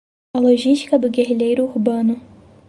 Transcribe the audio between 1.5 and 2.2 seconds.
Urbano